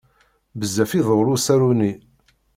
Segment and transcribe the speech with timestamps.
[0.59, 1.93] Bezzaf iḍul usaru-nni.